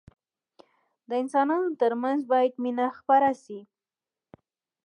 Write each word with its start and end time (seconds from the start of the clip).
د 1.09 1.11
انسانانو 1.21 1.77
ترمنځ 1.81 2.21
باید 2.31 2.53
مينه 2.63 2.85
خپره 2.99 3.29
سي. 3.43 3.59